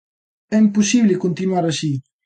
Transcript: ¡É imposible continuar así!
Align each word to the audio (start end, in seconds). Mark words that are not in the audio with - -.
¡É 0.55 0.57
imposible 0.65 1.21
continuar 1.23 1.63
así! 1.67 1.91